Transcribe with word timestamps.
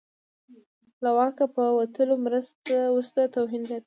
له 1.03 1.09
واکه 1.17 1.45
په 1.55 1.63
وتلو 1.77 2.15
وروسته 2.91 3.19
توهین 3.35 3.61
زیاتېږي. 3.69 3.79